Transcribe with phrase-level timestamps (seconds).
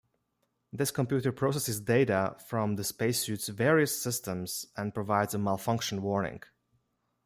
[0.73, 6.41] This computer processes data from the spacesuit's various systems and provides a malfunction warning.